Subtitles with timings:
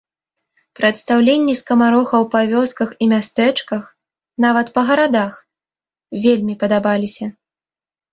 [0.77, 3.83] Прадстаўленні скамарохаў па вёсках і мястэчках,
[4.47, 5.33] нават па гарадах,
[6.25, 7.25] вельмі падабаліся.